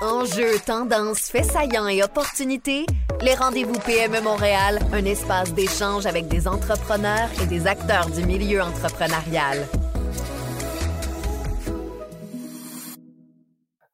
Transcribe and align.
Enjeux, 0.00 0.60
tendances, 0.64 1.28
faits 1.28 1.46
saillants 1.46 1.88
et 1.88 2.04
opportunités, 2.04 2.86
les 3.20 3.34
rendez-vous 3.34 3.76
PME 3.80 4.20
Montréal, 4.20 4.78
un 4.92 5.04
espace 5.04 5.52
d'échange 5.52 6.06
avec 6.06 6.28
des 6.28 6.46
entrepreneurs 6.46 7.28
et 7.42 7.46
des 7.46 7.66
acteurs 7.66 8.08
du 8.08 8.24
milieu 8.24 8.62
entrepreneurial. 8.62 9.66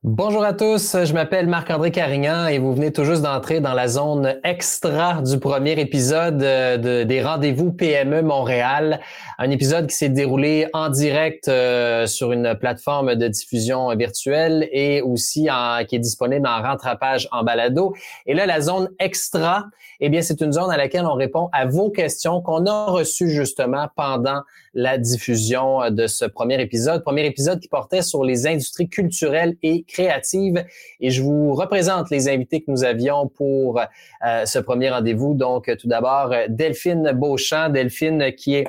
Bonjour 0.06 0.44
à 0.44 0.52
tous, 0.52 1.02
je 1.02 1.14
m'appelle 1.14 1.46
Marc-André 1.46 1.90
Carignan 1.90 2.46
et 2.46 2.58
vous 2.58 2.74
venez 2.74 2.92
tout 2.92 3.04
juste 3.04 3.22
d'entrer 3.22 3.60
dans 3.60 3.72
la 3.72 3.88
zone 3.88 4.38
extra 4.44 5.22
du 5.22 5.38
premier 5.38 5.80
épisode 5.80 6.42
euh, 6.42 7.06
des 7.06 7.22
rendez-vous 7.22 7.72
PME 7.72 8.20
Montréal. 8.20 9.00
Un 9.38 9.50
épisode 9.50 9.86
qui 9.86 9.96
s'est 9.96 10.10
déroulé 10.10 10.66
en 10.74 10.90
direct 10.90 11.48
euh, 11.48 12.06
sur 12.06 12.32
une 12.32 12.54
plateforme 12.54 13.14
de 13.14 13.28
diffusion 13.28 13.96
virtuelle 13.96 14.68
et 14.72 15.00
aussi 15.00 15.48
qui 15.88 15.96
est 15.96 16.00
disponible 16.00 16.46
en 16.46 16.60
rattrapage 16.60 17.26
en 17.32 17.42
balado. 17.42 17.94
Et 18.26 18.34
là, 18.34 18.44
la 18.44 18.60
zone 18.60 18.90
extra, 18.98 19.64
eh 20.00 20.10
bien, 20.10 20.20
c'est 20.20 20.42
une 20.42 20.52
zone 20.52 20.70
à 20.70 20.76
laquelle 20.76 21.06
on 21.06 21.14
répond 21.14 21.48
à 21.54 21.64
vos 21.64 21.90
questions 21.90 22.42
qu'on 22.42 22.66
a 22.66 22.90
reçues 22.90 23.30
justement 23.30 23.88
pendant 23.96 24.42
la 24.74 24.98
diffusion 24.98 25.90
de 25.90 26.06
ce 26.06 26.24
premier 26.24 26.60
épisode. 26.60 27.02
Premier 27.02 27.26
épisode 27.26 27.60
qui 27.60 27.68
portait 27.68 28.02
sur 28.02 28.24
les 28.24 28.46
industries 28.46 28.88
culturelles 28.88 29.56
et 29.62 29.84
créatives. 29.84 30.64
Et 31.00 31.10
je 31.10 31.22
vous 31.22 31.54
représente 31.54 32.10
les 32.10 32.28
invités 32.28 32.60
que 32.60 32.70
nous 32.70 32.84
avions 32.84 33.28
pour 33.28 33.80
euh, 33.80 34.44
ce 34.44 34.58
premier 34.58 34.90
rendez-vous. 34.90 35.34
Donc, 35.34 35.74
tout 35.78 35.88
d'abord, 35.88 36.34
Delphine 36.48 37.12
Beauchamp. 37.12 37.70
Delphine 37.70 38.32
qui 38.36 38.56
est 38.56 38.66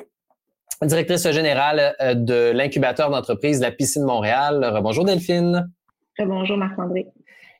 directrice 0.82 1.30
générale 1.30 1.94
euh, 2.00 2.14
de 2.14 2.50
l'incubateur 2.52 3.10
d'entreprise 3.10 3.60
La 3.60 3.70
Piscine 3.70 4.04
Montréal. 4.04 4.78
Bonjour 4.82 5.04
Delphine. 5.04 5.70
Bonjour 6.18 6.56
Marc-André. 6.56 7.06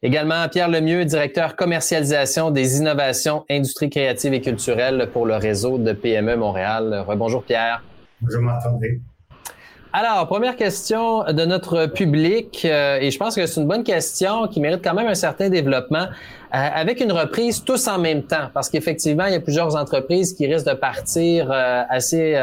Également 0.02 0.48
Pierre 0.48 0.68
Lemieux, 0.68 1.04
directeur 1.04 1.56
commercialisation 1.56 2.50
des 2.50 2.78
innovations, 2.78 3.44
industries 3.50 3.90
créatives 3.90 4.34
et 4.34 4.40
culturelles 4.40 5.08
pour 5.12 5.26
le 5.26 5.36
réseau 5.36 5.78
de 5.78 5.92
PME 5.92 6.36
Montréal. 6.36 7.04
Bonjour 7.16 7.42
Pierre. 7.42 7.82
Bonjour 8.20 8.42
Marc-André. 8.42 9.00
Alors, 9.92 10.26
première 10.26 10.56
question 10.56 11.24
de 11.24 11.44
notre 11.44 11.86
public, 11.86 12.66
euh, 12.66 12.98
et 13.00 13.10
je 13.10 13.18
pense 13.18 13.34
que 13.34 13.46
c'est 13.46 13.60
une 13.60 13.66
bonne 13.66 13.82
question 13.82 14.46
qui 14.46 14.60
mérite 14.60 14.82
quand 14.84 14.92
même 14.92 15.06
un 15.06 15.14
certain 15.14 15.48
développement, 15.48 16.04
euh, 16.04 16.08
avec 16.50 17.00
une 17.00 17.12
reprise 17.12 17.64
tous 17.64 17.88
en 17.88 17.98
même 17.98 18.24
temps, 18.24 18.50
parce 18.52 18.68
qu'effectivement, 18.68 19.24
il 19.24 19.32
y 19.32 19.36
a 19.36 19.40
plusieurs 19.40 19.74
entreprises 19.74 20.34
qui 20.34 20.46
risquent 20.46 20.68
de 20.68 20.74
partir 20.74 21.50
euh, 21.50 21.82
assez 21.88 22.34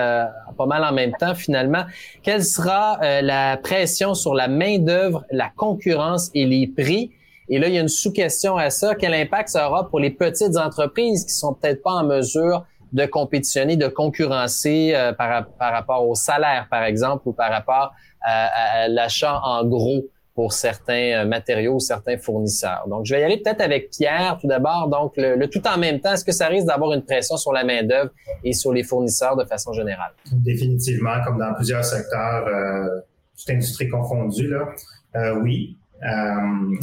pas 0.57 0.66
mal 0.66 0.83
en 0.83 0.94
même 0.94 1.11
temps 1.19 1.35
finalement. 1.35 1.83
Quelle 2.21 2.44
sera 2.44 2.99
la 3.21 3.57
pression 3.57 4.13
sur 4.13 4.35
la 4.35 4.47
main-d'œuvre, 4.47 5.23
la 5.31 5.51
concurrence 5.55 6.29
et 6.33 6.45
les 6.45 6.67
prix? 6.67 7.11
Et 7.49 7.59
là, 7.59 7.67
il 7.67 7.73
y 7.73 7.77
a 7.77 7.81
une 7.81 7.88
sous-question 7.88 8.57
à 8.57 8.69
ça. 8.69 8.95
Quel 8.95 9.13
impact 9.13 9.49
ça 9.49 9.67
aura 9.67 9.89
pour 9.89 9.99
les 9.99 10.11
petites 10.11 10.57
entreprises 10.57 11.25
qui 11.25 11.33
sont 11.33 11.53
peut-être 11.53 11.81
pas 11.81 11.91
en 11.91 12.03
mesure 12.03 12.66
de 12.94 13.05
compétitionner, 13.05 13.75
de 13.75 13.88
concurrencer 13.88 14.94
euh, 14.94 15.13
par, 15.13 15.47
par, 15.59 15.73
rapport 15.73 16.08
au 16.08 16.16
salaire, 16.16 16.67
par 16.69 16.83
exemple, 16.83 17.23
ou 17.27 17.33
par 17.33 17.52
rapport 17.52 17.94
à, 18.22 18.88
l'achat 18.88 19.41
en 19.44 19.66
gros 19.66 20.05
pour 20.35 20.53
certains 20.53 21.23
euh, 21.23 21.25
matériaux 21.25 21.75
ou 21.75 21.80
certains 21.80 22.17
fournisseurs. 22.17 22.85
Donc, 22.88 23.05
je 23.05 23.13
vais 23.13 23.22
y 23.22 23.23
aller 23.23 23.38
peut-être 23.38 23.61
avec 23.61 23.89
Pierre 23.91 24.38
tout 24.39 24.47
d'abord. 24.47 24.88
Donc, 24.88 25.13
le, 25.17 25.45
tout 25.47 25.61
en 25.67 25.77
même 25.77 26.00
temps, 26.00 26.13
est-ce 26.13 26.25
que 26.25 26.31
ça 26.31 26.47
risque 26.47 26.67
d'avoir 26.67 26.94
une 26.94 27.03
pression 27.03 27.38
sur 27.38 27.52
la 27.52 27.63
main-d'œuvre 27.63 28.11
et 28.44 28.53
sur 28.53 28.73
les 28.73 28.83
fournisseurs 28.83 29.35
de 29.35 29.45
façon 29.45 29.73
générale? 29.73 30.13
Définitivement, 30.31 31.23
comme 31.25 31.38
dans 31.38 31.53
plusieurs 31.53 31.85
secteurs, 31.85 32.47
euh, 32.47 33.02
toute 33.38 33.50
industrie 33.50 33.89
confondue, 33.89 34.47
là, 34.47 34.69
euh, 35.16 35.39
oui, 35.41 35.78
euh, 36.03 36.75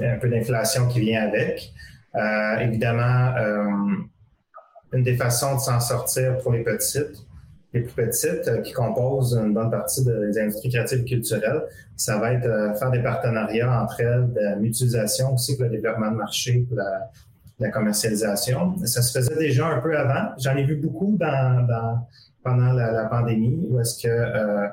un 0.00 0.18
peu 0.20 0.28
d'inflation 0.28 0.88
qui 0.88 1.00
vient 1.00 1.22
avec. 1.22 1.72
Euh, 2.14 2.58
évidemment, 2.58 3.34
une 4.96 5.02
des 5.02 5.16
façons 5.16 5.56
de 5.56 5.60
s'en 5.60 5.78
sortir 5.78 6.38
pour 6.38 6.52
les 6.52 6.62
petites, 6.62 7.24
les 7.74 7.82
plus 7.82 7.92
petites, 7.92 8.48
euh, 8.48 8.62
qui 8.62 8.72
composent 8.72 9.34
une 9.34 9.52
bonne 9.52 9.70
partie 9.70 10.04
des 10.04 10.38
industries 10.38 10.70
créatives 10.70 11.00
et 11.00 11.04
culturelles, 11.04 11.62
ça 11.96 12.18
va 12.18 12.32
être 12.32 12.46
euh, 12.46 12.74
faire 12.74 12.90
des 12.90 13.02
partenariats 13.02 13.82
entre 13.82 14.00
elles, 14.00 14.32
de 14.32 14.60
mutualisation 14.60 15.34
aussi 15.34 15.56
pour 15.56 15.64
le 15.64 15.70
développement 15.70 16.10
de 16.10 16.16
marché, 16.16 16.66
pour 16.68 16.78
la, 16.78 17.10
commercialisation. 17.70 18.76
Ça 18.84 19.00
se 19.00 19.18
faisait 19.18 19.36
déjà 19.36 19.66
un 19.66 19.80
peu 19.80 19.96
avant. 19.96 20.34
J'en 20.38 20.54
ai 20.56 20.64
vu 20.64 20.76
beaucoup 20.76 21.16
pendant 21.18 22.72
la, 22.72 23.04
pandémie, 23.10 23.66
où 23.70 23.80
est-ce 23.80 24.02
que 24.02 24.08
euh, 24.08 24.68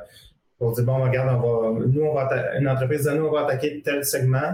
pour 0.58 0.74
dire 0.74 0.84
bon, 0.84 1.02
regarde, 1.02 1.42
on 1.44 1.80
nous, 1.80 2.02
on 2.02 2.14
va 2.14 2.30
une 2.60 2.68
entreprise 2.68 3.06
de 3.06 3.12
nous, 3.12 3.26
on 3.26 3.32
va 3.32 3.44
attaquer 3.44 3.82
tel 3.84 4.04
segment, 4.04 4.52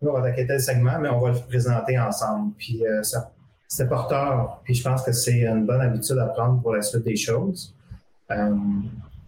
nous, 0.00 0.08
on 0.08 0.14
va 0.14 0.20
attaquer 0.20 0.46
tel 0.46 0.60
segment, 0.60 0.98
mais 0.98 1.10
on 1.10 1.20
va 1.20 1.32
le 1.32 1.38
présenter 1.48 1.98
ensemble. 1.98 2.54
Puis 2.56 2.82
ça 3.02 3.30
c'est 3.68 3.88
porteur. 3.88 4.60
Puis 4.64 4.74
je 4.74 4.82
pense 4.82 5.02
que 5.02 5.12
c'est 5.12 5.40
une 5.40 5.66
bonne 5.66 5.80
habitude 5.80 6.18
à 6.18 6.26
prendre 6.26 6.60
pour 6.60 6.74
la 6.74 6.82
suite 6.82 7.04
des 7.04 7.16
choses. 7.16 7.74
Euh, 8.30 8.54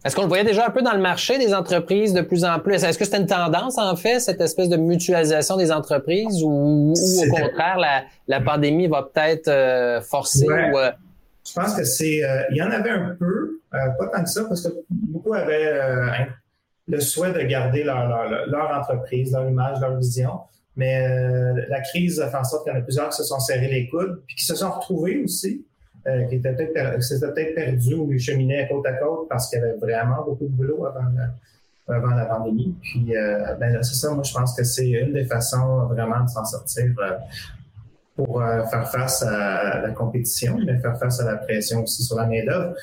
est-ce 0.04 0.14
qu'on 0.14 0.22
le 0.22 0.28
voyait 0.28 0.44
déjà 0.44 0.66
un 0.66 0.70
peu 0.70 0.80
dans 0.80 0.92
le 0.92 1.00
marché 1.00 1.38
des 1.38 1.52
entreprises 1.52 2.14
de 2.14 2.22
plus 2.22 2.44
en 2.44 2.60
plus? 2.60 2.74
Est-ce 2.74 2.98
que 2.98 3.04
c'était 3.04 3.18
une 3.18 3.26
tendance, 3.26 3.78
en 3.78 3.96
fait, 3.96 4.20
cette 4.20 4.40
espèce 4.40 4.68
de 4.68 4.76
mutualisation 4.76 5.56
des 5.56 5.72
entreprises 5.72 6.42
ou, 6.44 6.92
au 6.94 7.30
contraire, 7.30 8.06
la, 8.26 8.40
pandémie 8.40 8.86
va 8.86 9.02
peut-être 9.02 9.48
euh, 9.48 10.00
forcer? 10.00 10.46
Euh? 10.48 10.92
Je 11.44 11.52
pense 11.52 11.74
que 11.74 11.84
c'est. 11.84 12.22
il 12.50 12.56
y 12.56 12.62
en 12.62 12.70
avait 12.70 12.90
un 12.90 13.16
peu, 13.18 13.60
pas 13.72 14.06
tant 14.12 14.22
que 14.22 14.30
ça, 14.30 14.44
parce 14.44 14.62
que 14.62 14.68
beaucoup 14.88 15.34
avaient 15.34 15.80
le 16.86 17.00
souhait 17.00 17.32
de 17.32 17.40
garder 17.40 17.84
leur 17.84 18.78
entreprise, 18.78 19.32
leur 19.32 19.48
image, 19.48 19.80
leur 19.80 19.96
vision. 19.96 20.40
Mais 20.78 21.02
euh, 21.02 21.66
la 21.68 21.80
crise 21.80 22.20
a 22.20 22.30
fait 22.30 22.36
en 22.36 22.44
sorte 22.44 22.62
qu'il 22.62 22.72
y 22.72 22.76
en 22.76 22.78
a 22.78 22.82
plusieurs 22.82 23.08
qui 23.08 23.16
se 23.16 23.24
sont 23.24 23.40
serrés 23.40 23.68
les 23.68 23.88
coudes, 23.88 24.22
puis 24.26 24.36
qui 24.36 24.44
se 24.46 24.54
sont 24.54 24.70
retrouvés 24.70 25.20
aussi, 25.24 25.66
euh, 26.06 26.22
qui 26.26 26.36
étaient 26.36 26.54
peut-être 26.54 27.02
s'étaient 27.02 27.32
peut-être 27.32 27.54
perdus 27.56 27.94
ou 27.94 28.12
ils 28.12 28.20
cheminaient 28.20 28.68
côte 28.68 28.86
à 28.86 28.92
côte 28.92 29.28
parce 29.28 29.50
qu'il 29.50 29.58
y 29.58 29.62
avait 29.62 29.76
vraiment 29.76 30.24
beaucoup 30.24 30.44
de 30.44 30.52
boulot 30.52 30.86
avant 30.86 31.08
la, 31.16 31.96
avant 31.96 32.14
la 32.14 32.26
pandémie. 32.26 32.76
Puis 32.80 33.16
euh, 33.16 33.54
ben, 33.56 33.82
c'est 33.82 33.96
ça, 33.96 34.14
moi 34.14 34.22
je 34.22 34.32
pense 34.32 34.54
que 34.56 34.62
c'est 34.62 34.88
une 34.88 35.12
des 35.12 35.24
façons 35.24 35.86
vraiment 35.86 36.22
de 36.22 36.28
s'en 36.28 36.44
sortir 36.44 36.94
pour 38.14 38.40
faire 38.70 38.88
face 38.88 39.22
à 39.22 39.80
la 39.80 39.90
compétition, 39.90 40.58
mais 40.64 40.78
faire 40.78 40.96
face 40.96 41.20
à 41.20 41.24
la 41.24 41.36
pression 41.38 41.82
aussi 41.82 42.04
sur 42.04 42.16
la 42.16 42.26
main-d'œuvre. 42.26 42.74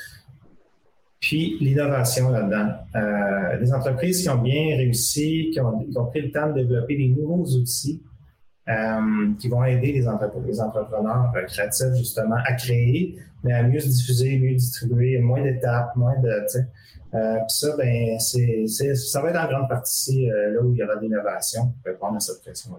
Puis 1.26 1.56
l'innovation 1.60 2.30
là-dedans. 2.30 2.68
Euh, 2.94 3.58
des 3.58 3.72
entreprises 3.74 4.22
qui 4.22 4.28
ont 4.28 4.40
bien 4.40 4.76
réussi, 4.76 5.50
qui 5.52 5.58
ont, 5.60 6.06
pris 6.06 6.22
le 6.22 6.30
temps 6.30 6.50
de 6.50 6.60
développer 6.62 6.96
des 6.96 7.08
nouveaux 7.08 7.44
outils 7.56 8.00
euh, 8.68 9.32
qui 9.36 9.48
vont 9.48 9.64
aider 9.64 9.90
les, 9.90 10.06
entrepreneurs 10.06 11.32
euh, 11.34 11.42
créatifs 11.46 11.94
justement 11.96 12.36
à 12.46 12.52
créer, 12.52 13.16
mais 13.42 13.54
à 13.54 13.64
mieux 13.64 13.80
se 13.80 13.88
diffuser, 13.88 14.38
mieux 14.38 14.54
distribuer, 14.54 15.18
moins 15.18 15.42
d'étapes, 15.42 15.96
moins 15.96 16.16
de. 16.20 16.28
Euh, 16.28 17.34
puis 17.38 17.44
ça, 17.48 17.76
ben, 17.76 18.20
c'est, 18.20 18.94
ça 18.94 19.20
va 19.20 19.30
être 19.30 19.40
en 19.40 19.48
grande 19.48 19.68
partie 19.68 20.30
euh, 20.30 20.54
là 20.54 20.60
où 20.62 20.72
il 20.74 20.78
y 20.78 20.84
aura 20.84 20.94
de 20.94 21.00
l'innovation 21.00 21.72
pour 21.82 21.92
répondre 21.92 22.16
à 22.18 22.20
cette 22.20 22.40
pression-là. 22.42 22.78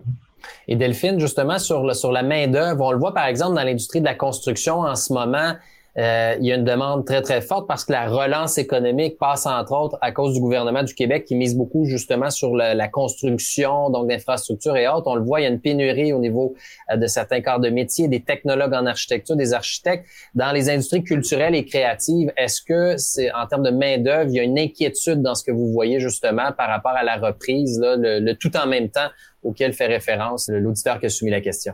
Et 0.70 0.78
Delphine, 0.78 1.20
justement, 1.20 1.60
sur, 1.60 1.94
sur 1.94 2.14
la 2.14 2.24
main-d'œuvre, 2.24 2.86
on 2.86 2.92
le 2.94 2.98
voit 2.98 3.14
par 3.14 3.26
exemple 3.26 3.56
dans 3.58 3.64
l'industrie 3.64 4.00
de 4.00 4.06
la 4.06 4.16
construction 4.16 4.80
en 4.80 4.96
ce 4.96 5.12
moment. 5.12 5.56
Euh, 6.00 6.36
il 6.40 6.46
y 6.46 6.52
a 6.52 6.56
une 6.56 6.64
demande 6.64 7.06
très, 7.06 7.24
très 7.24 7.42
forte 7.42 7.68
parce 7.68 7.84
que 7.84 7.92
la 7.92 8.08
relance 8.08 8.60
économique 8.60 9.18
passe, 9.18 9.48
entre 9.48 9.72
autres, 9.74 9.98
à 10.02 10.12
cause 10.12 10.34
du 10.34 10.40
gouvernement 10.40 10.84
du 10.84 10.94
Québec 10.94 11.26
qui 11.26 11.34
mise 11.34 11.56
beaucoup 11.56 11.86
justement 11.86 12.30
sur 12.30 12.56
la, 12.56 12.88
construction, 12.88 13.90
donc 13.90 14.08
d'infrastructures 14.08 14.78
et 14.78 14.88
autres. 14.88 15.08
On 15.08 15.16
le 15.16 15.24
voit, 15.24 15.42
il 15.42 15.44
y 15.44 15.46
a 15.48 15.50
une 15.50 15.60
pénurie 15.60 16.14
au 16.14 16.20
niveau 16.20 16.56
euh, 16.92 16.98
de 16.98 17.08
certains 17.08 17.42
corps 17.42 17.60
de 17.60 17.70
métier, 17.70 18.08
des 18.08 18.22
technologues 18.22 18.74
en 18.74 18.86
architecture, 18.86 19.36
des 19.36 19.54
architectes. 19.54 20.06
Dans 20.36 20.52
les 20.52 20.70
industries 20.70 21.04
culturelles 21.04 21.56
et 21.56 21.66
créatives, 21.66 22.32
est-ce 22.38 22.62
que 22.62 22.96
c'est 22.98 23.32
en 23.34 23.48
termes 23.48 23.64
de 23.64 23.72
main-d'œuvre, 23.72 24.30
il 24.30 24.36
y 24.36 24.40
a 24.40 24.44
une 24.44 24.60
inquiétude 24.60 25.22
dans 25.22 25.34
ce 25.34 25.44
que 25.44 25.52
vous 25.52 25.72
voyez 25.72 26.00
justement 26.00 26.52
par 26.52 26.70
rapport 26.70 26.92
à 26.92 27.04
la 27.04 27.16
reprise, 27.16 27.80
là, 27.80 27.96
le 27.98 28.34
tout 28.34 28.56
en 28.56 28.68
même 28.68 28.90
temps 28.90 29.10
auquel 29.44 29.74
fait 29.74 29.88
référence 29.88 30.48
l'auditeur 30.50 31.00
qui 31.00 31.08
a 31.08 31.10
soumis 31.10 31.32
la 31.32 31.42
question? 31.42 31.74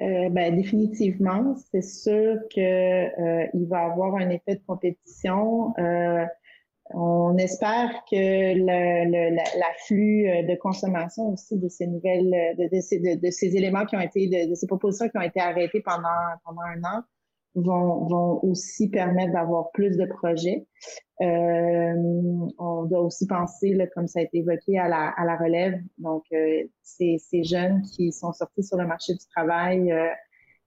Euh, 0.00 0.30
ben, 0.30 0.56
définitivement, 0.56 1.54
c'est 1.70 1.82
sûr 1.82 2.38
qu'il 2.48 2.62
euh, 2.62 3.46
va 3.68 3.84
avoir 3.84 4.16
un 4.16 4.30
effet 4.30 4.56
de 4.56 4.62
compétition. 4.66 5.74
Euh, 5.78 6.24
on 6.94 7.36
espère 7.36 7.90
que 8.10 8.54
l'afflux 9.58 10.24
de 10.44 10.54
consommation 10.56 11.32
aussi 11.32 11.58
de 11.58 11.68
ces 11.68 11.86
nouvelles, 11.86 12.56
de, 12.58 12.80
ces, 12.80 13.16
de, 13.16 13.30
ces, 13.30 13.56
éléments 13.56 13.86
qui 13.86 13.96
ont 13.96 14.00
été, 14.00 14.46
de, 14.46 14.54
ces 14.54 14.66
propositions 14.66 15.08
qui 15.08 15.16
ont 15.16 15.22
été 15.22 15.40
arrêtées 15.40 15.80
pendant, 15.80 16.08
pendant 16.44 16.62
un 16.62 16.82
an, 16.84 17.02
vont, 17.54 18.06
vont 18.06 18.40
aussi 18.44 18.88
permettre 18.88 19.32
d'avoir 19.32 19.70
plus 19.72 19.96
de 19.96 20.06
projets. 20.06 20.66
Euh, 21.20 21.94
on 22.58 22.84
doit 22.84 23.00
aussi 23.00 23.26
penser, 23.26 23.74
là, 23.74 23.86
comme 23.88 24.08
ça 24.08 24.20
a 24.20 24.22
été 24.22 24.38
évoqué, 24.38 24.78
à 24.78 24.88
la, 24.88 25.08
à 25.10 25.24
la 25.24 25.36
relève. 25.36 25.78
Donc, 25.98 26.24
euh, 26.32 26.64
ces, 26.82 27.18
jeunes 27.44 27.82
qui 27.82 28.12
sont 28.12 28.32
sortis 28.32 28.64
sur 28.64 28.76
le 28.76 28.86
marché 28.86 29.12
du 29.12 29.26
travail 29.34 29.92
euh, 29.92 30.08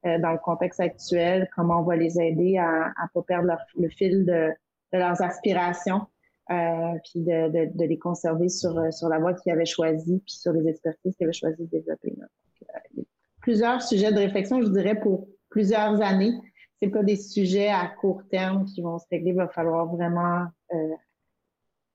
euh 0.06 0.20
dans 0.20 0.32
le 0.32 0.38
contexte 0.38 0.80
actuel, 0.80 1.50
comment 1.56 1.82
on 1.82 1.84
va 1.84 1.96
les 1.96 2.20
aider 2.22 2.58
à 2.58 2.88
ne 2.88 3.08
pas 3.14 3.24
perdre 3.24 3.48
leur, 3.48 3.60
le 3.78 3.90
fil 3.90 4.26
de, 4.26 4.50
de, 4.94 5.00
leurs 5.00 5.22
aspirations. 5.22 6.02
puis 6.48 7.22
de, 7.22 7.86
les 7.86 7.98
conserver 7.98 8.50
sur, 8.50 8.94
sur 8.94 9.10
la 9.10 9.20
voie 9.20 9.34
qu'ils 9.34 9.52
avaient 9.52 9.66
choisie, 9.66 10.22
puis 10.26 10.36
sur 10.36 10.54
les 10.54 10.70
expertises 10.70 11.16
qu'ils 11.16 11.26
avaient 11.26 11.34
choisi 11.34 11.64
de 11.64 11.70
développer. 11.70 12.14
plusieurs 13.42 13.82
sujets 13.82 14.14
de 14.14 14.20
réflexion, 14.20 14.62
je 14.62 14.70
dirais, 14.70 14.96
pour 15.00 15.28
plusieurs 15.50 16.02
années. 16.02 16.34
C'est 16.82 16.90
pas 16.90 17.04
des 17.04 17.16
sujets 17.16 17.70
à 17.70 17.88
court 17.88 18.22
terme 18.30 18.66
qui 18.66 18.82
vont 18.82 19.00
se 19.00 19.06
régler. 19.12 19.32
Il 19.32 19.36
va 19.36 19.48
falloir 19.48 19.86
vraiment 19.88 20.46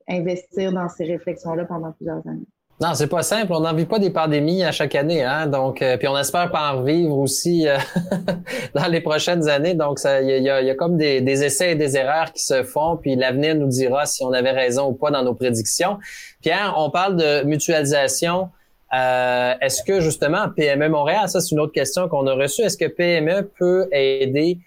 investir 0.09 0.73
dans 0.73 0.89
ces 0.89 1.05
réflexions-là 1.05 1.65
pendant 1.65 1.93
plusieurs 1.93 2.27
années. 2.27 2.47
Non, 2.81 2.95
c'est 2.95 3.09
pas 3.09 3.23
simple. 3.23 3.53
On 3.53 3.61
n'en 3.61 3.75
vit 3.75 3.85
pas 3.85 3.99
des 3.99 4.09
pandémies 4.09 4.65
à 4.65 4.73
chaque 4.73 4.95
année, 4.95 5.23
hein. 5.23 5.47
Donc, 5.47 5.83
euh, 5.83 5.99
puis 5.99 6.09
on 6.09 6.17
espère 6.17 6.51
pas 6.51 6.73
en 6.73 6.79
revivre 6.79 7.19
aussi 7.19 7.69
euh, 7.69 7.77
dans 8.75 8.87
les 8.87 9.03
prochaines 9.03 9.51
années. 9.51 9.75
Donc, 9.75 10.01
il 10.03 10.43
y 10.43 10.49
a, 10.49 10.75
comme 10.77 10.97
des, 10.97 11.45
essais 11.45 11.73
et 11.73 11.75
des 11.75 11.99
erreurs 11.99 12.33
qui 12.33 12.43
se 12.43 12.63
font. 12.63 12.97
Puis 12.97 13.17
l'avenir 13.17 13.55
nous 13.55 13.67
dira 13.67 14.07
si 14.07 14.25
on 14.25 14.33
avait 14.33 14.53
raison 14.53 14.89
ou 14.89 14.95
pas 14.95 15.11
dans 15.11 15.23
nos 15.23 15.35
prédictions. 15.35 15.99
Pierre, 16.41 16.75
on 16.79 16.89
parle 16.91 17.17
de 17.17 17.45
mutualisation. 17.45 18.49
Euh, 18.93 19.55
est-ce 19.61 19.85
que 19.85 20.01
justement 20.01 20.49
PME 20.49 20.89
Montréal, 20.89 21.29
ça 21.29 21.41
c'est 21.41 21.53
une 21.53 21.61
autre 21.61 21.73
question 21.73 22.09
qu'on 22.09 22.27
a 22.27 22.35
reçue, 22.35 22.63
est-ce 22.63 22.77
que 22.77 22.89
PME 22.89 23.51
peut 23.59 23.89
aider 23.93 24.59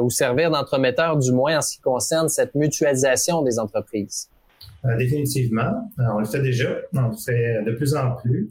ou 0.00 0.10
servir 0.10 0.50
d'entremetteur 0.50 1.16
du 1.16 1.32
moins 1.32 1.58
en 1.58 1.60
ce 1.60 1.76
qui 1.76 1.80
concerne 1.82 2.28
cette 2.28 2.54
mutualisation 2.54 3.42
des 3.42 3.58
entreprises? 3.58 4.30
Euh, 4.86 4.96
définitivement. 4.96 5.90
Euh, 5.98 6.04
on 6.14 6.18
le 6.18 6.24
fait 6.24 6.40
déjà. 6.40 6.68
On 6.94 7.08
le 7.08 7.16
fait 7.16 7.62
de 7.64 7.72
plus 7.72 7.94
en 7.94 8.12
plus. 8.12 8.50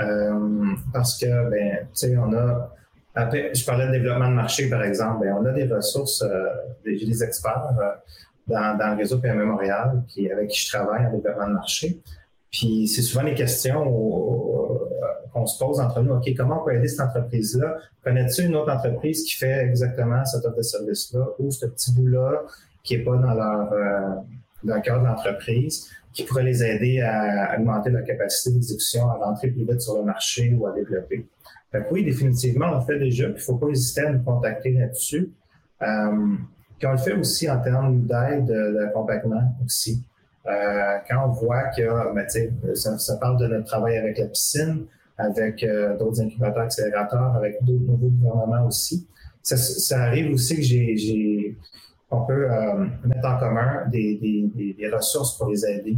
Euh, 0.00 0.74
parce 0.92 1.18
que, 1.18 1.50
ben, 1.50 1.78
tu 1.82 1.86
sais, 1.92 2.16
on 2.16 2.32
a. 2.32 2.70
Après, 3.14 3.54
je 3.54 3.64
parlais 3.64 3.86
de 3.86 3.92
développement 3.92 4.28
de 4.28 4.34
marché, 4.34 4.68
par 4.68 4.82
exemple. 4.82 5.24
Ben, 5.24 5.36
on 5.40 5.44
a 5.44 5.52
des 5.52 5.66
ressources, 5.66 6.24
des, 6.84 6.96
des 6.96 7.22
experts 7.22 7.70
dans, 8.46 8.76
dans, 8.76 8.90
le 8.90 8.96
réseau 8.96 9.18
PME 9.18 9.44
Montréal 9.44 10.02
qui, 10.08 10.30
avec 10.30 10.50
qui 10.50 10.60
je 10.60 10.68
travaille 10.72 11.06
en 11.06 11.12
développement 11.12 11.48
de 11.48 11.52
marché. 11.52 12.00
Puis 12.54 12.86
c'est 12.86 13.02
souvent 13.02 13.24
les 13.24 13.34
questions 13.34 13.84
qu'on 15.32 15.44
se 15.44 15.58
pose 15.58 15.80
entre 15.80 16.00
nous. 16.02 16.14
OK, 16.14 16.32
comment 16.36 16.62
on 16.62 16.64
peut 16.64 16.76
aider 16.76 16.86
cette 16.86 17.00
entreprise-là? 17.00 17.78
Connais-tu 18.04 18.42
une 18.42 18.54
autre 18.54 18.72
entreprise 18.72 19.24
qui 19.24 19.34
fait 19.34 19.66
exactement 19.66 20.24
cette 20.24 20.44
offre 20.44 20.58
de 20.58 20.62
service-là 20.62 21.26
ou 21.40 21.50
ce 21.50 21.66
petit 21.66 21.92
bout-là 21.92 22.42
qui 22.84 22.96
n'est 22.96 23.02
pas 23.02 23.16
dans 23.16 23.34
leur, 23.34 23.70
dans 24.62 24.76
le 24.76 24.80
cadre 24.82 25.02
de 25.02 25.06
l'entreprise 25.08 25.90
qui 26.12 26.22
pourrait 26.22 26.44
les 26.44 26.62
aider 26.62 27.00
à 27.00 27.56
augmenter 27.58 27.90
leur 27.90 28.04
capacité 28.04 28.52
d'exécution, 28.54 29.10
à 29.10 29.14
rentrer 29.14 29.48
plus 29.48 29.64
vite 29.64 29.80
sur 29.80 29.98
le 29.98 30.04
marché 30.04 30.54
ou 30.56 30.68
à 30.68 30.72
développer? 30.72 31.26
Fait 31.72 31.84
oui, 31.90 32.04
définitivement, 32.04 32.66
on 32.72 32.78
le 32.78 32.84
fait 32.84 33.00
déjà, 33.00 33.24
il 33.24 33.32
ne 33.32 33.38
faut 33.38 33.56
pas 33.56 33.66
hésiter 33.66 34.02
à 34.02 34.12
nous 34.12 34.22
contacter 34.22 34.70
là-dessus. 34.70 35.32
Euh, 35.82 36.36
on 36.84 36.92
le 36.92 36.98
fait 36.98 37.14
aussi 37.14 37.50
en 37.50 37.60
termes 37.60 38.02
d'aide, 38.02 38.46
d'accompagnement 38.46 39.42
aussi. 39.64 40.04
Euh, 40.46 40.98
quand 41.08 41.26
on 41.26 41.30
voit 41.30 41.68
que 41.68 42.12
ben, 42.14 42.74
ça, 42.74 42.98
ça, 42.98 43.16
parle 43.16 43.38
de 43.38 43.46
notre 43.46 43.64
travail 43.64 43.96
avec 43.96 44.18
la 44.18 44.26
piscine, 44.26 44.86
avec 45.16 45.62
euh, 45.62 45.96
d'autres 45.96 46.20
incubateurs 46.20 46.64
accélérateurs, 46.64 47.34
avec 47.36 47.62
d'autres 47.62 47.84
nouveaux 47.84 48.08
gouvernements 48.08 48.66
aussi. 48.66 49.08
Ça, 49.42 49.56
ça 49.56 50.02
arrive 50.02 50.32
aussi 50.32 50.56
que 50.56 50.62
j'ai 50.62 51.56
on 52.10 52.26
peut 52.26 52.48
euh, 52.48 52.86
mettre 53.04 53.26
en 53.26 53.38
commun 53.38 53.86
des, 53.88 54.76
ressources 54.92 55.36
pour 55.36 55.48
les 55.48 55.66
aider 55.66 55.96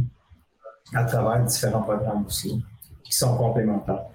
à 0.95 1.03
travers 1.03 1.43
différents 1.43 1.81
programmes 1.81 2.25
aussi 2.25 2.63
qui 3.03 3.13
sont 3.13 3.37
complémentaires. 3.37 4.05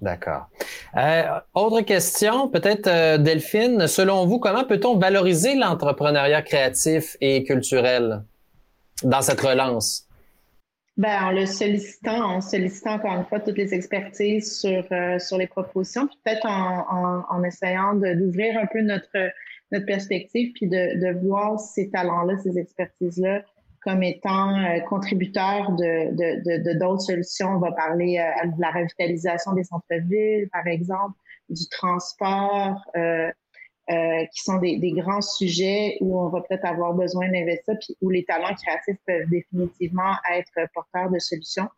D'accord. 0.00 0.48
Euh, 0.96 1.22
autre 1.54 1.82
question, 1.82 2.48
peut-être 2.48 3.18
Delphine, 3.18 3.86
selon 3.86 4.26
vous, 4.26 4.40
comment 4.40 4.64
peut-on 4.64 4.98
valoriser 4.98 5.54
l'entrepreneuriat 5.54 6.42
créatif 6.42 7.16
et 7.20 7.44
culturel? 7.44 8.24
Dans 9.04 9.22
cette 9.22 9.40
relance? 9.40 10.08
Ben, 10.96 11.24
en 11.24 11.30
le 11.32 11.46
sollicitant, 11.46 12.36
en 12.36 12.40
sollicitant 12.40 12.92
encore 12.94 13.14
une 13.14 13.24
fois 13.24 13.40
toutes 13.40 13.56
les 13.56 13.72
expertises 13.72 14.60
sur, 14.60 14.84
sur 15.18 15.38
les 15.38 15.46
propositions, 15.46 16.06
peut-être 16.06 16.44
en, 16.44 17.24
en, 17.30 17.44
essayant 17.44 17.94
d'ouvrir 17.94 18.58
un 18.58 18.66
peu 18.66 18.82
notre, 18.82 19.32
notre 19.72 19.86
perspective, 19.86 20.52
puis 20.52 20.68
de, 20.68 21.00
de 21.00 21.18
voir 21.26 21.58
ces 21.58 21.90
talents-là, 21.90 22.36
ces 22.44 22.58
expertises-là 22.58 23.42
comme 23.84 24.02
étant 24.02 24.56
euh, 24.58 24.80
contributeurs 24.80 25.72
de 25.72 26.78
d'autres 26.78 26.96
de, 26.96 27.02
solutions. 27.02 27.56
On 27.56 27.58
va 27.58 27.72
parler 27.72 28.18
euh, 28.18 28.46
de 28.46 28.60
la 28.60 28.70
revitalisation 28.70 29.52
des 29.52 29.64
centres-villes, 29.64 30.48
par 30.52 30.66
exemple, 30.66 31.14
du 31.48 31.68
transport, 31.68 32.80
euh, 32.96 33.30
euh, 33.92 34.24
qui 34.32 34.42
sont 34.42 34.58
des, 34.58 34.92
grands 34.92 35.20
sujets 35.20 35.98
où 36.00 36.18
on 36.18 36.28
va 36.28 36.40
peut-être 36.40 36.64
avoir 36.64 36.94
besoin 36.94 37.28
d'investir, 37.30 37.74
puis 37.80 37.96
où 38.00 38.10
les 38.10 38.24
talents 38.24 38.54
créatifs 38.54 38.98
peuvent 39.06 39.28
définitivement 39.28 40.14
être 40.34 40.52
porteurs 40.74 41.10
de 41.10 41.18
solutions. 41.18 41.68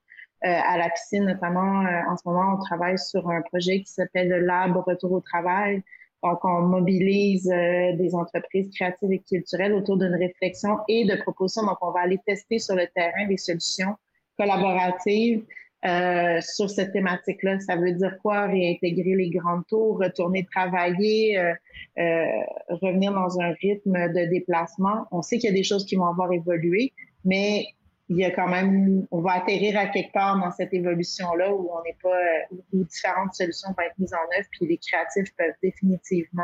à 0.43 0.77
la 0.77 0.91
piscine, 0.91 1.25
notamment, 1.25 1.85
en 2.09 2.17
ce 2.17 2.23
moment, 2.29 2.55
on 2.55 2.65
travaille 2.65 2.99
sur 2.99 3.29
un 3.31 3.43
projet 3.43 3.81
qui 3.81 3.91
s'appelle 3.93 4.29
le 4.29 4.41
Lab 4.41 4.77
Retour 4.77 5.13
au 5.13 5.21
travail, 5.21 5.83
donc, 6.25 6.43
on 6.43 6.63
mobilise 6.63 7.51
euh, 7.51 7.93
des 7.97 8.15
entreprises 8.15 8.71
créatives 8.75 9.13
et 9.13 9.19
culturelles 9.19 9.75
autour 9.75 9.99
d'une 9.99 10.15
réflexion 10.15 10.79
et 10.89 11.05
de 11.05 11.17
propositions. 11.17 11.67
Donc, 11.67 11.77
on 11.83 11.91
va 11.91 12.01
aller 12.01 12.19
tester 12.27 12.59
sur 12.59 12.75
le 12.75 12.87
terrain 12.95 13.27
des 13.29 13.37
solutions 13.37 13.95
collaboratives 14.39 15.45
euh, 15.87 16.41
sur 16.41 16.71
cette 16.71 16.93
thématique-là. 16.93 17.61
Ça 17.61 17.77
veut 17.77 17.93
dire 17.93 18.17
quoi? 18.23 18.47
Réintégrer 18.47 19.15
les 19.17 19.31
grands 19.31 19.63
tours, 19.63 19.99
retourner 19.99 20.47
travailler, 20.51 21.39
euh, 21.39 21.53
euh, 21.99 22.25
revenir 22.69 23.13
dans 23.13 23.41
un 23.41 23.53
rythme 23.53 23.93
de 24.13 24.31
déplacement? 24.31 25.07
On 25.11 25.23
sait 25.23 25.39
qu'il 25.39 25.51
y 25.51 25.53
a 25.53 25.57
des 25.57 25.65
choses 25.65 25.85
qui 25.85 25.97
vont 25.97 26.07
avoir 26.07 26.33
évolué, 26.33 26.93
mais 27.25 27.67
il 28.09 28.19
y 28.19 28.25
a 28.25 28.31
quand 28.31 28.49
même, 28.49 29.07
on 29.11 29.21
va 29.21 29.33
atterrir 29.33 29.79
à 29.79 29.87
quelque 29.87 30.13
part 30.13 30.39
dans 30.39 30.51
cette 30.51 30.75
évolution-là 30.75 31.55
où 31.55 31.71
on 31.73 31.83
n'est 31.83 31.97
pas, 32.03 32.09
euh, 32.09 32.57
où 32.73 32.85
différentes 32.85 33.35
solutions 33.35 33.71
vont 33.71 33.85
être 33.85 33.99
mises 33.99 34.13
en 34.13 34.39
œuvre, 34.39 34.47
puis 34.51 34.67
les 34.67 34.79
créatifs 34.79 35.35
peuvent 35.37 35.55
définitivement 35.63 36.43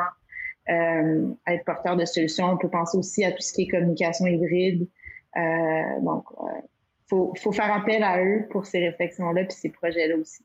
euh, 0.70 1.32
être 1.46 1.64
porteurs 1.64 1.96
de 1.96 2.04
solutions. 2.04 2.46
On 2.46 2.56
peut 2.56 2.70
penser 2.70 2.96
aussi 2.96 3.24
à 3.24 3.32
tout 3.32 3.42
ce 3.42 3.52
qui 3.52 3.62
est 3.62 3.68
communication 3.68 4.26
hybride. 4.26 4.88
Euh, 5.36 6.00
donc, 6.02 6.24
il 6.40 6.69
faut, 7.10 7.34
faut, 7.42 7.52
faire 7.52 7.72
appel 7.74 8.02
à 8.02 8.24
eux 8.24 8.46
pour 8.50 8.64
ces 8.64 8.78
réflexions-là, 8.88 9.44
puis 9.44 9.56
ces 9.60 9.68
projets-là 9.68 10.16
aussi. 10.16 10.42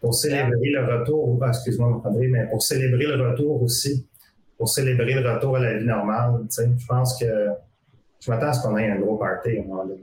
Pour 0.00 0.14
célébrer 0.14 0.70
le 0.70 0.84
retour, 0.84 1.38
ah, 1.42 1.48
excuse-moi, 1.48 2.02
André, 2.04 2.28
mais 2.28 2.46
pour 2.48 2.62
célébrer 2.62 3.06
le 3.06 3.30
retour 3.30 3.62
aussi, 3.62 4.06
pour 4.58 4.68
célébrer 4.68 5.14
le 5.14 5.30
retour 5.30 5.56
à 5.56 5.60
la 5.60 5.78
vie 5.78 5.84
normale, 5.84 6.42
je 6.50 6.86
pense 6.86 7.18
que 7.18 7.26
je 8.20 8.30
m'attends 8.30 8.48
à 8.48 8.52
ce 8.52 8.62
qu'on 8.62 8.76
ait 8.76 8.90
un 8.90 8.98
gros 8.98 9.16
party 9.16 9.58
à 9.58 9.60
un 9.62 9.64
moment 9.64 9.86
donné. 9.86 10.02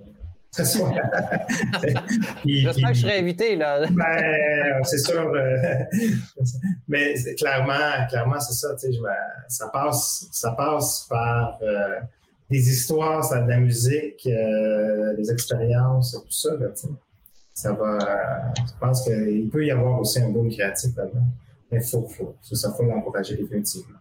J'espère 2.45 2.89
que 2.89 2.95
je 2.95 3.01
serai 3.01 3.19
invité, 3.19 3.55
là. 3.55 3.88
ben, 3.91 4.84
c'est 4.84 5.00
sûr. 5.00 5.31
Euh, 5.34 5.51
mais 6.88 7.15
clairement, 7.38 8.07
clairement, 8.07 8.39
c'est 8.39 8.53
ça. 8.53 8.75
Je, 8.84 9.00
ça, 9.48 9.69
passe, 9.69 10.27
ça 10.31 10.51
passe 10.51 11.07
par 11.10 11.57
euh, 11.63 12.00
des 12.53 12.69
histoires, 12.69 13.24
ça, 13.24 13.41
de 13.41 13.50
la 13.50 13.60
musique, 13.60 14.27
euh, 14.27 15.15
des 15.15 15.31
expériences, 15.31 16.12
tout 16.12 16.31
ça. 16.31 16.51
ça 17.53 17.74
va. 17.74 18.53
je 18.55 18.74
pense 18.79 19.03
qu'il 19.03 19.50
peut 19.50 19.65
y 19.65 19.72
avoir 19.72 20.00
aussi 20.00 20.19
un 20.22 20.29
boom 20.29 20.50
créatif 20.51 20.95
là-dedans. 20.95 21.25
Mais 21.72 21.81
faut, 21.81 22.07
faut, 22.07 22.36
ça, 22.41 22.72
faut 22.74 22.83
l'encourager 22.83 23.36
définitivement. 23.36 23.98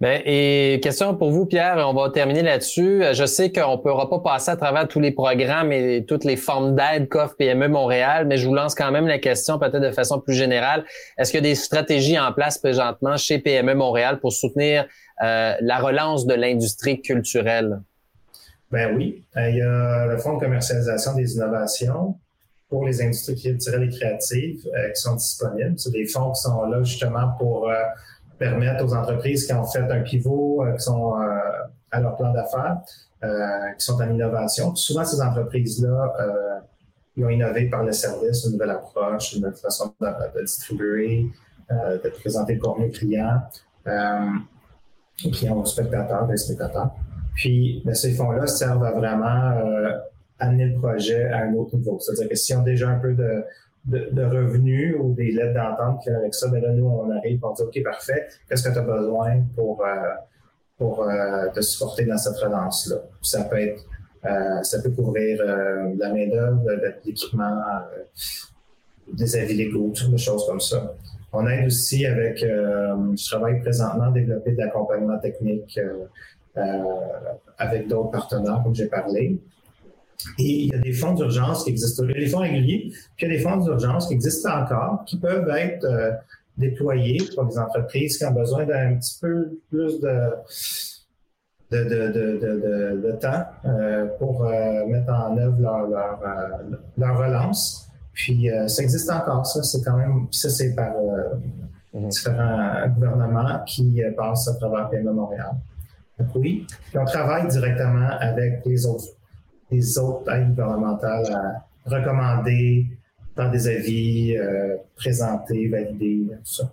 Ben, 0.00 0.22
et 0.24 0.80
question 0.82 1.14
pour 1.14 1.30
vous, 1.30 1.44
Pierre, 1.44 1.76
on 1.86 1.92
va 1.92 2.08
terminer 2.08 2.40
là-dessus. 2.40 3.02
Je 3.12 3.26
sais 3.26 3.52
qu'on 3.52 3.72
ne 3.72 3.76
pourra 3.76 4.08
pas 4.08 4.20
passer 4.20 4.50
à 4.50 4.56
travers 4.56 4.88
tous 4.88 4.98
les 4.98 5.10
programmes 5.10 5.72
et 5.72 6.06
toutes 6.08 6.24
les 6.24 6.36
formes 6.36 6.74
d'aide 6.74 7.08
qu'offre 7.08 7.36
PME 7.36 7.68
Montréal, 7.68 8.26
mais 8.26 8.38
je 8.38 8.48
vous 8.48 8.54
lance 8.54 8.74
quand 8.74 8.90
même 8.90 9.06
la 9.06 9.18
question 9.18 9.58
peut-être 9.58 9.80
de 9.80 9.90
façon 9.90 10.18
plus 10.18 10.32
générale. 10.32 10.84
Est-ce 11.18 11.30
qu'il 11.30 11.44
y 11.44 11.46
a 11.46 11.48
des 11.50 11.54
stratégies 11.54 12.18
en 12.18 12.32
place 12.32 12.56
présentement 12.56 13.18
chez 13.18 13.38
PME 13.40 13.74
Montréal 13.74 14.20
pour 14.20 14.32
soutenir 14.32 14.86
euh, 15.22 15.54
la 15.60 15.78
relance 15.78 16.26
de 16.26 16.32
l'industrie 16.34 17.02
culturelle? 17.02 17.80
Ben 18.70 18.96
oui, 18.96 19.22
euh, 19.36 19.50
il 19.50 19.56
y 19.56 19.62
a 19.62 20.06
le 20.06 20.16
Fonds 20.16 20.36
de 20.36 20.40
commercialisation 20.40 21.14
des 21.14 21.34
innovations 21.34 22.16
pour 22.70 22.86
les 22.86 23.02
industries 23.02 23.34
culturelles 23.34 23.82
et 23.82 23.90
créatives 23.90 24.66
euh, 24.66 24.90
qui 24.92 25.00
sont 25.02 25.16
disponibles. 25.16 25.74
C'est 25.76 25.90
des 25.90 26.06
fonds 26.06 26.30
qui 26.30 26.40
sont 26.40 26.62
là 26.66 26.82
justement 26.84 27.32
pour 27.36 27.70
permettre 28.40 28.82
aux 28.84 28.94
entreprises 28.94 29.46
qui 29.46 29.52
ont 29.52 29.66
fait 29.66 29.82
un 29.82 30.00
pivot, 30.00 30.64
euh, 30.64 30.72
qui 30.72 30.84
sont 30.84 31.20
euh, 31.20 31.26
à 31.92 32.00
leur 32.00 32.16
plan 32.16 32.32
d'affaires, 32.32 32.78
euh, 33.22 33.72
qui 33.78 33.84
sont 33.84 34.00
en 34.00 34.10
innovation. 34.10 34.74
souvent, 34.74 35.04
ces 35.04 35.20
entreprises-là, 35.20 36.14
ils 37.16 37.24
ont 37.24 37.28
innové 37.28 37.68
par 37.68 37.84
le 37.84 37.92
service, 37.92 38.44
une 38.46 38.52
nouvelle 38.52 38.70
approche, 38.70 39.34
une 39.34 39.42
nouvelle 39.42 39.58
façon 39.58 39.92
de, 40.00 40.40
distribuer, 40.40 41.26
de 41.70 42.08
présenter 42.20 42.54
le 42.54 42.60
contenu 42.60 42.90
client, 42.90 43.42
aux 43.86 45.30
clients, 45.30 45.58
aux 45.58 45.66
spectateurs, 45.66 46.28
aux 46.30 46.36
spectateurs. 46.36 46.92
Puis, 47.34 47.82
ben, 47.84 47.94
ces 47.94 48.14
fonds-là 48.14 48.46
servent 48.46 48.84
à 48.84 48.92
vraiment 48.92 49.52
amener 50.38 50.66
le 50.66 50.78
projet 50.78 51.26
à 51.26 51.42
un 51.42 51.52
autre 51.54 51.76
niveau. 51.76 51.98
C'est-à-dire 51.98 52.28
que 52.28 52.36
si 52.36 52.54
on 52.54 52.60
a 52.60 52.64
déjà 52.64 52.88
un 52.88 52.98
peu 52.98 53.12
de, 53.12 53.44
de, 53.86 54.24
revenus 54.24 54.94
ou 54.98 55.14
des 55.14 55.32
lettres 55.32 55.54
d'entente 55.54 56.06
avec 56.08 56.34
ça, 56.34 56.48
mais 56.50 56.60
ben 56.60 56.68
là, 56.68 56.74
nous, 56.74 56.86
on 56.86 57.10
arrive 57.10 57.40
pour 57.40 57.54
dire, 57.54 57.66
OK, 57.66 57.82
parfait, 57.82 58.28
qu'est-ce 58.48 58.68
que 58.68 58.72
tu 58.72 58.78
as 58.78 58.82
besoin 58.82 59.42
pour, 59.54 59.84
euh, 59.84 60.14
pour 60.76 61.02
euh, 61.02 61.48
te 61.54 61.60
supporter 61.60 62.04
dans 62.04 62.18
cette 62.18 62.36
relance-là? 62.36 62.96
Ça 63.22 63.44
peut 63.44 63.60
être 63.60 63.84
ça 64.62 64.82
peut 64.82 64.90
couvrir 64.90 65.38
de 65.38 65.98
la 65.98 66.12
main-d'œuvre, 66.12 66.62
de 66.62 66.92
l'équipement, 67.06 67.58
des 69.10 69.36
avis 69.36 69.54
légaux, 69.54 69.90
toutes 69.94 70.18
choses 70.18 70.44
comme 70.46 70.60
ça. 70.60 70.94
On 71.32 71.46
aide 71.48 71.68
aussi 71.68 72.04
avec, 72.04 72.36
je 72.40 73.30
travaille 73.30 73.62
présentement 73.62 74.08
à 74.08 74.10
développer 74.10 74.52
de 74.52 74.58
l'accompagnement 74.58 75.18
technique 75.18 75.80
avec 77.56 77.88
d'autres 77.88 78.10
partenaires, 78.10 78.60
comme 78.62 78.74
j'ai 78.74 78.88
parlé. 78.88 79.40
Et 80.38 80.64
il 80.64 80.66
y 80.68 80.74
a 80.74 80.78
des 80.78 80.92
fonds 80.92 81.14
d'urgence 81.14 81.64
qui 81.64 81.70
existent. 81.70 82.04
Il 82.04 82.10
y 82.10 82.14
a 82.14 82.20
des 82.20 82.26
fonds 82.26 82.38
réguliers, 82.38 82.92
puis 83.16 83.26
il 83.26 83.32
y 83.32 83.34
a 83.34 83.36
des 83.36 83.42
fonds 83.42 83.56
d'urgence 83.56 84.08
qui 84.08 84.14
existent 84.14 84.50
encore, 84.50 85.04
qui 85.06 85.18
peuvent 85.18 85.48
être 85.50 85.84
euh, 85.84 86.12
déployés 86.56 87.18
pour 87.34 87.44
les 87.44 87.58
entreprises 87.58 88.18
qui 88.18 88.24
ont 88.24 88.32
besoin 88.32 88.64
d'un 88.64 88.96
petit 88.96 89.18
peu 89.20 89.58
plus 89.70 90.00
de, 90.00 90.30
de, 91.70 91.84
de, 91.84 93.00
de, 93.02 93.12
temps 93.12 93.44
euh, 93.64 94.06
pour 94.18 94.44
euh, 94.44 94.86
mettre 94.86 95.12
en 95.12 95.36
œuvre 95.38 95.60
leur, 95.60 95.86
leur, 95.86 96.20
leur 96.98 97.18
relance. 97.18 97.88
Puis 98.12 98.50
ça 98.66 98.82
existe 98.82 99.10
encore, 99.10 99.46
ça. 99.46 99.62
C'est 99.62 99.82
quand 99.82 99.96
même, 99.96 100.26
ça, 100.30 100.50
c'est 100.50 100.74
par 100.74 100.92
mhm. 101.94 102.08
différents 102.08 102.88
gouvernements 102.88 103.60
qui 103.64 104.02
passent 104.16 104.48
à 104.48 104.54
travers 104.56 104.90
PME 104.90 105.12
Montréal. 105.12 105.52
Donc, 106.18 106.28
oui. 106.34 106.66
Puis 106.90 106.98
on 106.98 107.04
travaille 107.04 107.48
directement 107.48 108.10
avec 108.20 108.60
les 108.66 108.84
autres 108.84 109.06
les 109.70 109.98
autres 109.98 110.30
aides 110.32 110.50
gouvernementales 110.50 111.32
à 111.32 111.90
recommander, 111.90 112.86
dans 113.36 113.50
des 113.50 113.68
avis, 113.68 114.36
euh, 114.36 114.76
présenter, 114.96 115.68
valider, 115.68 116.26
tout 116.28 116.38
ça. 116.44 116.72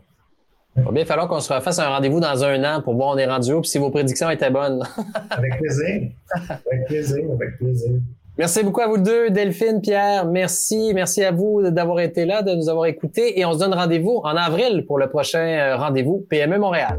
Il 0.76 0.84
va 0.84 0.92
bien 0.92 1.06
falloir 1.06 1.28
qu'on 1.28 1.40
se 1.40 1.52
refasse 1.52 1.80
un 1.80 1.90
rendez-vous 1.90 2.20
dans 2.20 2.44
un 2.44 2.64
an 2.64 2.82
pour 2.82 2.94
voir 2.94 3.10
on 3.10 3.18
est 3.18 3.26
rendu 3.26 3.52
où, 3.52 3.62
puis 3.62 3.70
si 3.70 3.80
vos 3.80 3.90
prédictions 3.90 4.30
étaient 4.30 4.52
bonnes. 4.52 4.84
avec 5.32 5.58
plaisir. 5.58 6.12
Avec 6.32 6.86
plaisir, 6.86 7.26
avec 7.34 7.58
plaisir. 7.58 7.94
Merci 8.38 8.64
beaucoup 8.64 8.82
à 8.82 8.88
vous 8.88 9.00
deux, 9.00 9.32
Delphine, 9.32 9.82
Pierre. 9.82 10.28
Merci. 10.28 10.92
Merci 10.94 11.24
à 11.24 11.32
vous 11.32 11.72
d'avoir 11.72 12.00
été 12.02 12.26
là, 12.26 12.44
de 12.44 12.54
nous 12.54 12.70
avoir 12.70 12.86
écoutés. 12.86 13.40
Et 13.40 13.46
on 13.46 13.54
se 13.54 13.60
donne 13.60 13.74
rendez-vous 13.74 14.22
en 14.24 14.36
avril 14.36 14.86
pour 14.86 15.00
le 15.00 15.10
prochain 15.10 15.40
euh, 15.40 15.78
rendez-vous 15.78 16.24
PME 16.30 16.60
Montréal. 16.60 16.98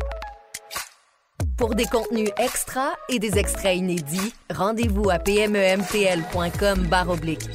Pour 1.58 1.74
des 1.74 1.86
contenus 1.86 2.30
extra 2.38 2.90
et 3.08 3.18
des 3.18 3.36
extraits 3.36 3.76
inédits, 3.76 4.32
rendez-vous 4.48 5.10
à 5.10 5.18
pmempl.com 5.18 6.88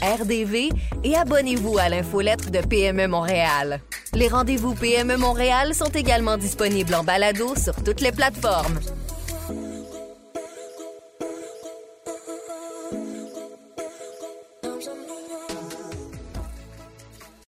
rdv 0.01 0.69
et 1.05 1.15
abonnez-vous 1.15 1.77
à 1.77 1.87
l'infolettre 1.87 2.51
de 2.51 2.59
PME 2.59 3.07
Montréal. 3.07 3.79
Les 4.13 4.27
rendez-vous 4.27 4.75
PME 4.75 5.15
Montréal 5.15 5.73
sont 5.73 5.89
également 5.89 6.35
disponibles 6.35 6.93
en 6.95 7.05
balado 7.05 7.55
sur 7.55 7.81
toutes 7.81 8.01
les 8.01 8.11
plateformes. 8.11 8.77